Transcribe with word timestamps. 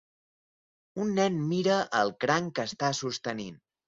Un 1.03 1.11
nen 1.19 1.37
mira 1.49 1.75
el 1.99 2.13
cranc 2.23 2.55
que 2.61 2.65
està 2.71 2.91
sostenint 3.01 3.61